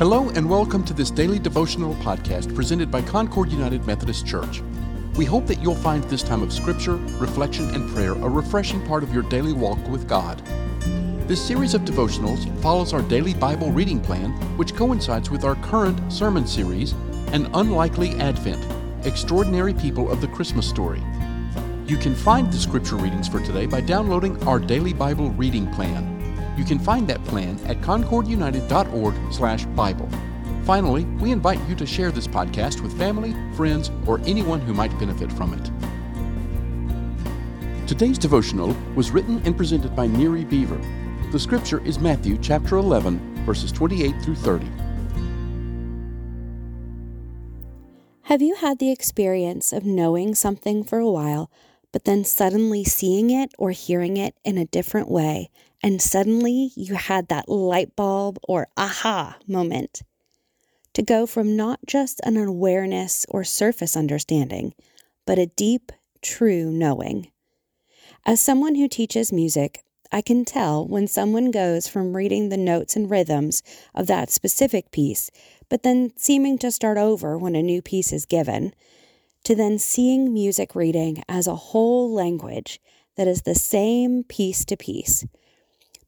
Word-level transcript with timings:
Hello, 0.00 0.30
and 0.30 0.48
welcome 0.48 0.82
to 0.84 0.94
this 0.94 1.10
daily 1.10 1.38
devotional 1.38 1.94
podcast 1.96 2.54
presented 2.54 2.90
by 2.90 3.02
Concord 3.02 3.52
United 3.52 3.84
Methodist 3.84 4.26
Church. 4.26 4.62
We 5.14 5.26
hope 5.26 5.46
that 5.46 5.60
you'll 5.60 5.74
find 5.74 6.02
this 6.04 6.22
time 6.22 6.42
of 6.42 6.54
scripture, 6.54 6.96
reflection, 7.18 7.68
and 7.74 7.86
prayer 7.90 8.12
a 8.12 8.26
refreshing 8.26 8.80
part 8.86 9.02
of 9.02 9.12
your 9.12 9.24
daily 9.24 9.52
walk 9.52 9.76
with 9.88 10.08
God. 10.08 10.40
This 11.28 11.46
series 11.46 11.74
of 11.74 11.82
devotionals 11.82 12.48
follows 12.62 12.94
our 12.94 13.02
daily 13.02 13.34
Bible 13.34 13.72
reading 13.72 14.00
plan, 14.00 14.30
which 14.56 14.74
coincides 14.74 15.30
with 15.30 15.44
our 15.44 15.56
current 15.56 16.10
sermon 16.10 16.46
series, 16.46 16.92
An 17.34 17.50
Unlikely 17.52 18.14
Advent 18.20 18.64
Extraordinary 19.04 19.74
People 19.74 20.10
of 20.10 20.22
the 20.22 20.28
Christmas 20.28 20.66
Story. 20.66 21.02
You 21.84 21.98
can 21.98 22.14
find 22.14 22.50
the 22.50 22.56
scripture 22.56 22.96
readings 22.96 23.28
for 23.28 23.40
today 23.40 23.66
by 23.66 23.82
downloading 23.82 24.42
our 24.44 24.60
daily 24.60 24.94
Bible 24.94 25.28
reading 25.32 25.70
plan. 25.74 26.19
You 26.60 26.66
can 26.66 26.78
find 26.78 27.08
that 27.08 27.24
plan 27.24 27.58
at 27.64 27.80
concordunited.org/bible. 27.80 30.08
Finally, 30.64 31.04
we 31.04 31.32
invite 31.32 31.58
you 31.66 31.74
to 31.74 31.86
share 31.86 32.10
this 32.10 32.26
podcast 32.26 32.82
with 32.82 32.98
family, 32.98 33.34
friends, 33.56 33.90
or 34.06 34.20
anyone 34.26 34.60
who 34.60 34.74
might 34.74 34.90
benefit 34.98 35.32
from 35.32 35.54
it. 35.54 35.70
Today's 37.88 38.18
devotional 38.18 38.76
was 38.94 39.10
written 39.10 39.40
and 39.46 39.56
presented 39.56 39.96
by 39.96 40.06
Neri 40.06 40.44
Beaver. 40.44 40.78
The 41.32 41.38
scripture 41.38 41.82
is 41.86 41.98
Matthew 41.98 42.36
chapter 42.36 42.76
11, 42.76 43.46
verses 43.46 43.72
28 43.72 44.14
through 44.22 44.34
30. 44.34 44.66
Have 48.24 48.42
you 48.42 48.56
had 48.56 48.78
the 48.78 48.92
experience 48.92 49.72
of 49.72 49.86
knowing 49.86 50.34
something 50.34 50.84
for 50.84 50.98
a 50.98 51.10
while, 51.10 51.50
but 51.92 52.04
then 52.04 52.24
suddenly 52.24 52.84
seeing 52.84 53.30
it 53.30 53.52
or 53.58 53.70
hearing 53.70 54.16
it 54.16 54.34
in 54.44 54.58
a 54.58 54.64
different 54.66 55.10
way 55.10 55.50
and 55.82 56.00
suddenly 56.00 56.72
you 56.76 56.94
had 56.94 57.28
that 57.28 57.48
light 57.48 57.96
bulb 57.96 58.38
or 58.46 58.68
aha 58.76 59.38
moment. 59.46 60.02
To 60.94 61.02
go 61.02 61.26
from 61.26 61.56
not 61.56 61.80
just 61.86 62.20
an 62.24 62.36
awareness 62.36 63.24
or 63.28 63.44
surface 63.44 63.96
understanding, 63.96 64.74
but 65.24 65.38
a 65.38 65.46
deep, 65.46 65.92
true 66.20 66.70
knowing. 66.70 67.30
As 68.26 68.40
someone 68.40 68.74
who 68.74 68.88
teaches 68.88 69.32
music, 69.32 69.82
I 70.12 70.20
can 70.20 70.44
tell 70.44 70.86
when 70.86 71.06
someone 71.06 71.52
goes 71.52 71.86
from 71.86 72.16
reading 72.16 72.48
the 72.48 72.56
notes 72.56 72.96
and 72.96 73.08
rhythms 73.08 73.62
of 73.94 74.08
that 74.08 74.30
specific 74.30 74.90
piece, 74.90 75.30
but 75.68 75.84
then 75.84 76.12
seeming 76.16 76.58
to 76.58 76.72
start 76.72 76.98
over 76.98 77.38
when 77.38 77.54
a 77.54 77.62
new 77.62 77.80
piece 77.80 78.12
is 78.12 78.26
given, 78.26 78.74
to 79.44 79.54
then 79.54 79.78
seeing 79.78 80.32
music 80.32 80.74
reading 80.74 81.22
as 81.28 81.46
a 81.46 81.56
whole 81.56 82.12
language 82.12 82.80
that 83.16 83.28
is 83.28 83.42
the 83.42 83.54
same 83.54 84.24
piece 84.24 84.64
to 84.64 84.76
piece 84.76 85.24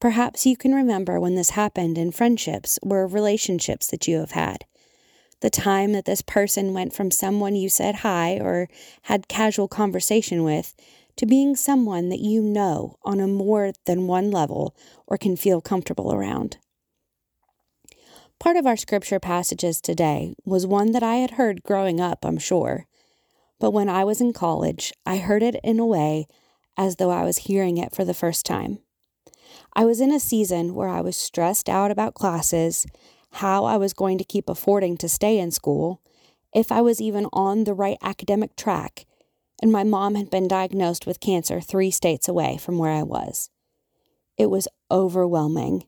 Perhaps 0.00 0.46
you 0.46 0.56
can 0.56 0.74
remember 0.74 1.18
when 1.18 1.34
this 1.34 1.50
happened 1.50 1.98
in 1.98 2.12
friendships 2.12 2.78
or 2.82 3.06
relationships 3.06 3.88
that 3.88 4.06
you 4.06 4.18
have 4.18 4.30
had. 4.30 4.64
The 5.40 5.50
time 5.50 5.92
that 5.92 6.04
this 6.04 6.22
person 6.22 6.72
went 6.72 6.92
from 6.92 7.10
someone 7.10 7.56
you 7.56 7.68
said 7.68 7.96
hi 7.96 8.38
or 8.40 8.68
had 9.02 9.28
casual 9.28 9.66
conversation 9.66 10.44
with 10.44 10.74
to 11.16 11.26
being 11.26 11.56
someone 11.56 12.10
that 12.10 12.20
you 12.20 12.42
know 12.42 12.96
on 13.02 13.18
a 13.18 13.26
more 13.26 13.72
than 13.86 14.06
one 14.06 14.30
level 14.30 14.76
or 15.08 15.18
can 15.18 15.36
feel 15.36 15.60
comfortable 15.60 16.12
around. 16.12 16.58
Part 18.38 18.56
of 18.56 18.66
our 18.66 18.76
scripture 18.76 19.18
passages 19.18 19.80
today 19.80 20.34
was 20.44 20.64
one 20.64 20.92
that 20.92 21.02
I 21.02 21.16
had 21.16 21.32
heard 21.32 21.64
growing 21.64 22.00
up, 22.00 22.24
I'm 22.24 22.38
sure. 22.38 22.86
But 23.60 23.72
when 23.72 23.88
I 23.88 24.04
was 24.04 24.20
in 24.20 24.32
college, 24.32 24.92
I 25.04 25.18
heard 25.18 25.42
it 25.42 25.56
in 25.64 25.78
a 25.78 25.86
way 25.86 26.26
as 26.76 26.96
though 26.96 27.10
I 27.10 27.24
was 27.24 27.38
hearing 27.38 27.76
it 27.76 27.94
for 27.94 28.04
the 28.04 28.14
first 28.14 28.46
time. 28.46 28.78
I 29.74 29.84
was 29.84 30.00
in 30.00 30.12
a 30.12 30.20
season 30.20 30.74
where 30.74 30.88
I 30.88 31.00
was 31.00 31.16
stressed 31.16 31.68
out 31.68 31.90
about 31.90 32.14
classes, 32.14 32.86
how 33.32 33.64
I 33.64 33.76
was 33.76 33.92
going 33.92 34.18
to 34.18 34.24
keep 34.24 34.48
affording 34.48 34.96
to 34.98 35.08
stay 35.08 35.38
in 35.38 35.50
school, 35.50 36.00
if 36.54 36.72
I 36.72 36.80
was 36.80 37.00
even 37.00 37.26
on 37.32 37.64
the 37.64 37.74
right 37.74 37.98
academic 38.02 38.56
track, 38.56 39.06
and 39.60 39.72
my 39.72 39.84
mom 39.84 40.14
had 40.14 40.30
been 40.30 40.48
diagnosed 40.48 41.06
with 41.06 41.20
cancer 41.20 41.60
three 41.60 41.90
states 41.90 42.28
away 42.28 42.56
from 42.58 42.78
where 42.78 42.92
I 42.92 43.02
was. 43.02 43.50
It 44.36 44.50
was 44.50 44.68
overwhelming. 44.90 45.84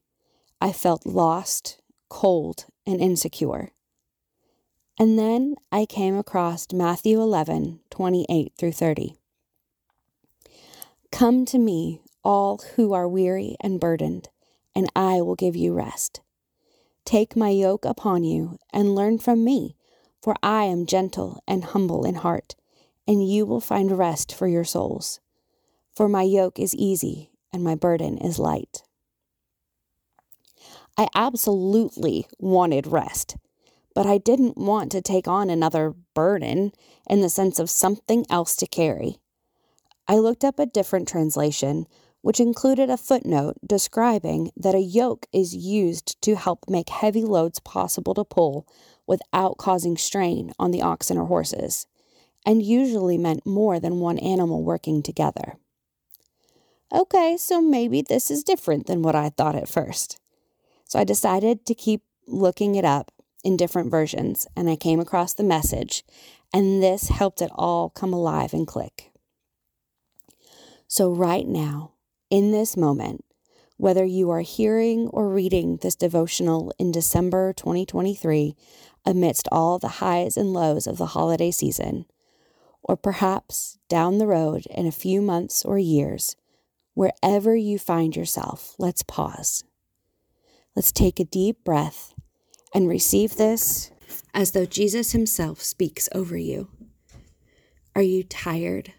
I 0.61 0.72
felt 0.72 1.06
lost, 1.06 1.81
cold, 2.09 2.66
and 2.84 3.00
insecure. 3.00 3.71
And 5.00 5.19
then 5.19 5.55
I 5.72 5.87
came 5.87 6.19
across 6.19 6.66
Matthew 6.75 7.22
11, 7.22 7.81
28 7.88 8.53
through 8.59 8.72
30. 8.72 9.16
Come 11.11 11.47
to 11.47 11.59
me, 11.59 12.03
all 12.22 12.61
who 12.77 12.93
are 12.93 13.09
weary 13.09 13.56
and 13.62 13.81
burdened, 13.81 14.28
and 14.77 14.91
I 14.94 15.22
will 15.22 15.37
give 15.37 15.56
you 15.56 15.72
rest. 15.72 16.21
Take 17.06 17.34
my 17.34 17.49
yoke 17.49 17.87
upon 17.87 18.25
you 18.25 18.59
and 18.75 18.94
learn 18.94 19.16
from 19.16 19.43
me, 19.43 19.75
for 20.21 20.37
I 20.43 20.65
am 20.65 20.84
gentle 20.84 21.43
and 21.49 21.65
humble 21.65 22.05
in 22.05 22.16
heart, 22.16 22.55
and 23.09 23.27
you 23.27 23.47
will 23.47 23.62
find 23.62 23.97
rest 23.97 24.34
for 24.34 24.49
your 24.49 24.65
souls. 24.65 25.19
For 25.94 26.10
my 26.10 26.25
yoke 26.25 26.59
is 26.59 26.75
easy 26.75 27.31
and 27.55 27.65
my 27.65 27.75
burden 27.75 28.19
is 28.19 28.39
light. 28.39 28.83
I 30.99 31.09
absolutely 31.15 32.27
wanted 32.39 32.87
rest, 32.87 33.39
but 33.95 34.06
I 34.06 34.19
didn't 34.19 34.56
want 34.56 34.93
to 34.93 35.03
take 35.03 35.28
on 35.28 35.51
another 35.51 35.95
burden 36.15 36.73
in 37.09 37.21
the 37.21 37.28
sense 37.28 37.59
of 37.59 37.71
something 37.71 38.25
else 38.31 38.56
to 38.56 38.67
carry. 38.67 39.19
I 40.06 40.17
looked 40.17 40.45
up 40.45 40.59
a 40.59 40.67
different 40.67 41.09
translation 41.09 41.87
which 42.23 42.41
included 42.41 42.91
a 42.91 42.97
footnote 42.97 43.56
describing 43.67 44.51
that 44.56 44.75
a 44.75 44.81
yoke 44.81 45.27
is 45.33 45.55
used 45.55 46.21
to 46.23 46.37
help 46.37 46.69
make 46.69 46.91
heavy 46.91 47.23
loads 47.23 47.61
possible 47.61 48.15
to 48.15 48.25
pull 48.25 48.67
without 49.06 49.56
causing 49.56 49.97
strain 49.97 50.53
on 50.59 50.71
the 50.71 50.83
oxen 50.83 51.17
or 51.17 51.27
horses, 51.27 51.87
and 52.45 52.62
usually 52.62 53.17
meant 53.17 53.47
more 53.47 53.81
than 53.81 54.01
one 54.01 54.19
animal 54.19 54.62
working 54.62 55.03
together. 55.03 55.57
Okay, 56.93 57.37
so 57.37 57.62
maybe 57.62 58.03
this 58.03 58.31
is 58.31 58.43
different 58.43 58.87
than 58.87 59.03
what 59.03 59.15
I 59.15 59.31
thought 59.31 59.57
at 59.57 59.69
first. 59.69 60.21
So 60.87 60.99
I 60.99 61.05
decided 61.05 61.65
to 61.67 61.75
keep 61.75 62.03
looking 62.27 62.75
it 62.75 62.84
up 62.84 63.11
in 63.45 63.56
different 63.56 63.91
versions, 63.91 64.47
and 64.56 64.69
I 64.69 64.77
came 64.77 65.01
across 65.01 65.34
the 65.34 65.43
message, 65.43 66.05
and 66.53 66.83
this 66.83 67.09
helped 67.09 67.41
it 67.41 67.51
all 67.55 67.91
come 67.91 68.12
alive 68.12 68.53
and 68.53 68.67
click. 68.67 69.11
So, 70.89 71.11
right 71.11 71.47
now, 71.47 71.93
in 72.31 72.53
this 72.53 72.77
moment, 72.77 73.25
whether 73.77 74.05
you 74.05 74.31
are 74.31 74.41
hearing 74.41 75.09
or 75.09 75.28
reading 75.28 75.78
this 75.78 75.97
devotional 75.97 76.73
in 76.78 76.93
December 76.93 77.53
2023 77.55 78.55
amidst 79.06 79.49
all 79.51 79.78
the 79.78 79.89
highs 79.89 80.37
and 80.37 80.53
lows 80.53 80.87
of 80.87 80.99
the 80.99 81.07
holiday 81.07 81.51
season, 81.51 82.05
or 82.83 82.97
perhaps 82.97 83.78
down 83.89 84.19
the 84.19 84.27
road 84.27 84.67
in 84.67 84.87
a 84.87 84.93
few 84.93 85.22
months 85.22 85.65
or 85.65 85.78
years, 85.78 86.37
wherever 86.95 87.57
you 87.57 87.78
find 87.78 88.15
yourself, 88.15 88.75
let's 88.78 89.03
pause. 89.03 89.65
Let's 90.77 90.93
take 90.93 91.19
a 91.19 91.25
deep 91.25 91.65
breath 91.65 92.15
and 92.75 92.89
receive 92.89 93.37
this 93.37 93.91
as 94.33 94.53
though 94.53 94.67
Jesus 94.67 95.13
Himself 95.13 95.63
speaks 95.63 96.09
over 96.15 96.37
you. 96.37 96.69
Are 97.95 98.03
you 98.03 98.23
tired, 98.23 98.93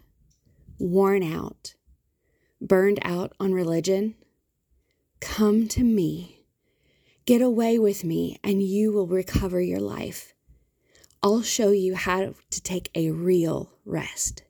worn 0.78 1.22
out? 1.22 1.74
burned 2.62 3.00
out 3.02 3.32
on 3.40 3.52
religion, 3.52 4.14
come 5.20 5.66
to 5.68 5.82
me. 5.82 6.44
Get 7.24 7.42
away 7.42 7.78
with 7.78 8.04
me, 8.04 8.38
and 8.42 8.62
you 8.62 8.92
will 8.92 9.06
recover 9.06 9.60
your 9.60 9.80
life. 9.80 10.32
I'll 11.22 11.42
show 11.42 11.70
you 11.70 11.94
how 11.94 12.34
to 12.50 12.62
take 12.62 12.90
a 12.94 13.10
real 13.10 13.70
rest. 13.84 14.42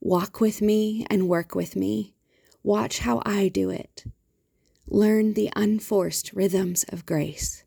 Walk 0.00 0.40
with 0.40 0.62
me 0.62 1.06
and 1.10 1.28
work 1.28 1.54
with 1.54 1.76
me. 1.76 2.14
Watch 2.62 3.00
how 3.00 3.22
I 3.26 3.48
do 3.48 3.70
it. 3.70 4.04
Learn 4.86 5.34
the 5.34 5.50
unforced 5.56 6.32
rhythms 6.32 6.84
of 6.88 7.06
grace. 7.06 7.64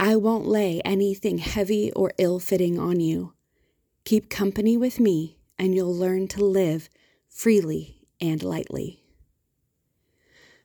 I 0.00 0.14
won't 0.14 0.46
lay 0.46 0.80
anything 0.84 1.38
heavy 1.38 1.90
or 1.92 2.12
ill 2.18 2.38
fitting 2.38 2.78
on 2.78 3.00
you. 3.00 3.32
Keep 4.04 4.30
company 4.30 4.76
with 4.76 5.00
me, 5.00 5.38
and 5.58 5.74
you'll 5.74 5.94
learn 5.94 6.28
to 6.28 6.44
live 6.44 6.88
freely 7.28 8.06
and 8.20 8.42
lightly. 8.42 9.02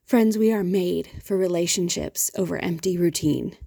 Friends, 0.06 0.38
we 0.38 0.52
are 0.52 0.63
made 0.63 1.10
for 1.24 1.36
relationships 1.36 2.30
over 2.38 2.58
empty 2.60 2.96
routine, 2.96 3.58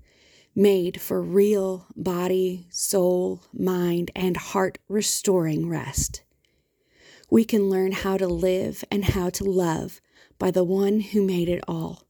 made 0.54 1.00
for 1.00 1.20
real 1.20 1.86
body, 1.96 2.68
soul, 2.70 3.42
mind, 3.52 4.12
and 4.14 4.36
heart 4.36 4.78
restoring 4.88 5.68
rest. 5.68 6.22
We 7.28 7.44
can 7.44 7.68
learn 7.68 7.90
how 7.90 8.18
to 8.18 8.28
live 8.28 8.84
and 8.88 9.04
how 9.04 9.30
to 9.30 9.44
love 9.44 10.00
by 10.38 10.52
the 10.52 10.62
one 10.64 11.00
who 11.00 11.26
made 11.26 11.48
it 11.48 11.64
all. 11.66 12.06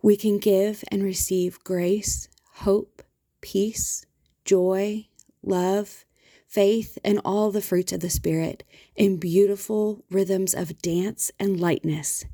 We 0.00 0.16
can 0.16 0.38
give 0.38 0.84
and 0.92 1.02
receive 1.02 1.62
grace, 1.64 2.28
hope, 2.52 3.02
peace, 3.40 4.06
joy, 4.44 5.06
love, 5.42 6.04
faith, 6.46 6.98
and 7.02 7.20
all 7.24 7.50
the 7.50 7.62
fruits 7.62 7.92
of 7.92 8.00
the 8.00 8.10
Spirit 8.10 8.62
in 8.94 9.16
beautiful 9.16 10.04
rhythms 10.10 10.54
of 10.54 10.80
dance 10.82 11.30
and 11.40 11.58
lightness. 11.58 12.24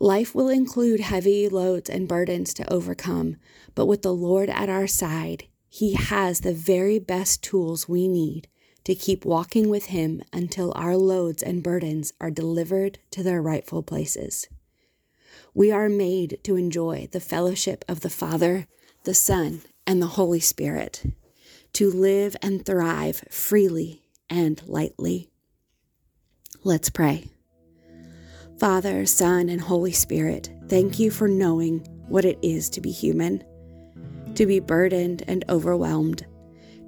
Life 0.00 0.34
will 0.34 0.48
include 0.48 1.00
heavy 1.00 1.48
loads 1.48 1.88
and 1.90 2.08
burdens 2.08 2.54
to 2.54 2.72
overcome, 2.72 3.36
but 3.74 3.86
with 3.86 4.02
the 4.02 4.14
Lord 4.14 4.48
at 4.48 4.68
our 4.68 4.86
side, 4.86 5.44
He 5.68 5.94
has 5.94 6.40
the 6.40 6.54
very 6.54 6.98
best 6.98 7.42
tools 7.42 7.88
we 7.88 8.06
need 8.06 8.48
to 8.84 8.94
keep 8.94 9.24
walking 9.24 9.68
with 9.68 9.86
Him 9.86 10.22
until 10.32 10.72
our 10.76 10.96
loads 10.96 11.42
and 11.42 11.62
burdens 11.62 12.12
are 12.20 12.30
delivered 12.30 12.98
to 13.10 13.22
their 13.22 13.42
rightful 13.42 13.82
places. 13.82 14.48
We 15.52 15.72
are 15.72 15.88
made 15.88 16.38
to 16.44 16.56
enjoy 16.56 17.08
the 17.10 17.20
fellowship 17.20 17.84
of 17.88 18.00
the 18.00 18.10
Father, 18.10 18.66
the 19.04 19.14
Son, 19.14 19.62
and 19.86 20.02
the 20.02 20.06
Holy 20.06 20.40
Spirit, 20.40 21.02
to 21.72 21.90
live 21.90 22.36
and 22.42 22.64
thrive 22.64 23.24
freely 23.30 24.02
and 24.28 24.60
lightly. 24.66 25.30
Let's 26.64 26.90
pray. 26.90 27.26
Father, 28.58 29.06
Son, 29.06 29.48
and 29.48 29.60
Holy 29.60 29.92
Spirit, 29.92 30.50
thank 30.68 30.98
you 30.98 31.10
for 31.10 31.28
knowing 31.28 31.78
what 32.08 32.24
it 32.24 32.38
is 32.42 32.68
to 32.70 32.80
be 32.80 32.90
human, 32.90 33.44
to 34.34 34.46
be 34.46 34.60
burdened 34.60 35.22
and 35.28 35.44
overwhelmed, 35.48 36.26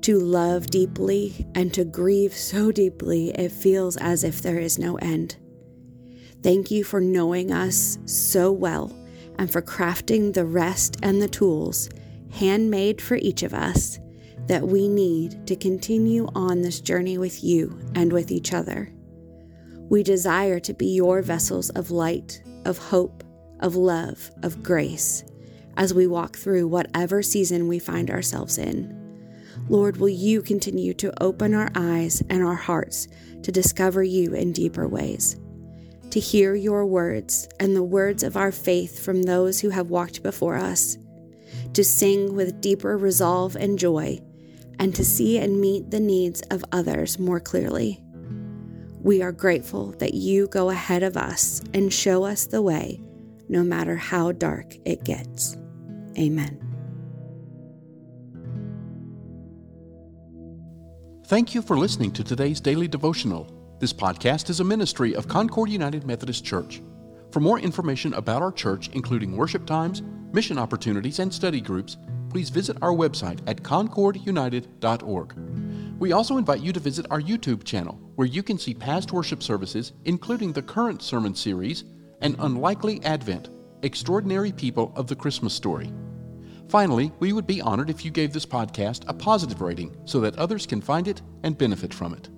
to 0.03 0.19
love 0.19 0.67
deeply 0.67 1.47
and 1.55 1.73
to 1.75 1.85
grieve 1.85 2.35
so 2.35 2.73
deeply 2.73 3.31
it 3.31 3.53
feels 3.53 3.97
as 3.99 4.25
if 4.25 4.43
there 4.43 4.59
is 4.59 4.79
no 4.79 4.97
end. 4.97 5.37
Thank 6.43 6.71
you 6.71 6.85
for 6.85 7.01
knowing 7.01 7.53
us 7.53 7.99
so 8.07 8.51
well 8.51 8.97
and 9.39 9.51
for 9.51 9.63
crafting 9.63 10.33
the 10.33 10.45
rest 10.45 10.97
and 11.03 11.21
the 11.21 11.29
tools, 11.29 11.89
handmade 12.33 13.01
for 13.01 13.17
each 13.17 13.43
of 13.43 13.55
us, 13.55 13.99
that 14.47 14.67
we 14.67 14.89
need 14.89 15.47
to 15.47 15.57
continue 15.57 16.29
on 16.35 16.63
this 16.63 16.81
journey 16.81 17.19
with 17.19 17.45
you 17.45 17.79
and 17.95 18.13
with 18.13 18.31
each 18.31 18.53
other. 18.53 18.93
We 19.89 20.03
desire 20.03 20.61
to 20.61 20.75
be 20.75 20.95
your 20.95 21.23
vessels 21.23 21.71
of 21.71 21.91
light, 21.91 22.43
of 22.65 22.79
hope, 22.79 23.25
of 23.61 23.77
love, 23.77 24.31
of 24.43 24.63
grace, 24.63 25.25
as 25.77 25.95
we 25.95 26.07
walk 26.07 26.37
through 26.37 26.69
whatever 26.69 27.23
season 27.23 27.69
we 27.69 27.79
find 27.79 28.11
ourselves 28.11 28.59
in. 28.59 28.97
Lord, 29.69 29.99
will 29.99 30.09
you 30.09 30.43
continue 30.43 30.95
to 30.95 31.23
open 31.23 31.55
our 31.55 31.71
eyes 31.75 32.23
and 32.31 32.43
our 32.43 32.55
hearts 32.55 33.09
to 33.43 33.53
discover 33.53 34.03
you 34.03 34.35
in 34.35 34.53
deeper 34.53 34.89
ways? 34.89 35.37
to 36.11 36.21
hear 36.21 36.55
your 36.55 36.85
words 36.85 37.49
and 37.61 37.75
the 37.75 37.83
words 37.83 38.23
of 38.23 38.37
our 38.37 38.51
faith 38.51 39.05
from 39.05 39.23
those 39.23 39.61
who 39.61 39.71
have 39.71 39.91
walked 39.91 40.23
before 40.23 40.57
us, 40.57 40.99
to 41.75 41.85
sing 41.85 42.35
with 42.35 42.61
deeper 42.61 42.97
resolve 42.97 43.57
and 43.57 43.79
joy, 43.79 44.21
and 44.79 44.95
to 44.95 45.05
see 45.05 45.39
and 45.39 45.61
meet 45.61 45.91
the 45.91 46.01
needs 46.01 46.41
of 46.51 46.65
others 46.73 47.19
more 47.19 47.41
clearly. 47.41 48.01
We 49.03 49.23
are 49.23 49.33
grateful 49.33 49.93
that 49.93 50.15
you 50.15 50.47
go 50.49 50.71
ahead 50.71 51.03
of 51.03 51.17
us 51.17 51.63
and 51.73 51.93
show 51.93 52.25
us 52.25 52.47
the 52.47 52.63
way, 52.63 53.01
no 53.49 53.63
matter 53.63 53.97
how 53.97 54.33
dark 54.33 54.77
it 54.85 55.05
gets. 55.05 55.57
Amen. 56.19 56.67
Thank 61.27 61.55
you 61.55 61.63
for 61.63 61.79
listening 61.79 62.11
to 62.13 62.25
today's 62.25 62.61
daily 62.61 62.89
devotional. 62.89 63.49
This 63.79 63.93
podcast 63.93 64.51
is 64.51 64.61
a 64.61 64.65
ministry 64.65 65.15
of 65.15 65.29
Concord 65.29 65.71
United 65.71 66.05
Methodist 66.05 66.45
Church. 66.45 66.83
For 67.33 67.41
more 67.41 67.61
information 67.61 68.15
about 68.15 68.43
our 68.43 68.51
church, 68.53 68.91
including 68.93 69.37
worship 69.37 69.65
times, 69.65 70.03
mission 70.33 70.59
opportunities, 70.59 71.21
and 71.21 71.33
study 71.33 71.61
groups, 71.61 71.97
please 72.29 72.51
visit 72.51 72.77
our 72.83 72.93
website 72.93 73.41
at 73.47 73.63
concordunited.org. 73.63 75.35
We 75.99 76.13
also 76.13 76.39
invite 76.39 76.61
you 76.61 76.73
to 76.73 76.81
visit 76.81 77.07
our 77.11 77.21
YouTube 77.21 77.65
channel, 77.65 78.01
where 78.17 78.27
you 78.27 78.43
can 78.43 78.59
see 78.59 78.75
past 78.75 79.13
worship 79.13 79.43
services, 79.43 79.93
including 80.05 80.53
the 80.53 80.63
current 80.63 81.03
sermon 81.03 81.35
series, 81.35 81.85
An 82.21 82.37
Unlikely 82.39 83.03
Advent 83.05 83.51
Extraordinary 83.83 84.53
People 84.53 84.93
of 84.97 85.07
the 85.07 85.17
Christmas 85.17 85.55
Story. 85.55 85.93
Finally, 86.69 87.13
we 87.19 87.33
would 87.33 87.47
be 87.47 87.61
honored 87.61 87.91
if 87.91 88.05
you 88.05 88.11
gave 88.11 88.33
this 88.33 88.47
podcast 88.47 89.05
a 89.09 89.15
positive 89.15 89.61
rating 89.61 89.97
so 90.05 90.21
that 90.21 90.37
others 90.37 90.67
can 90.67 90.81
find 90.81 91.09
it 91.09 91.21
and 91.43 91.59
benefit 91.59 91.93
from 91.93 92.15
it. 92.15 92.29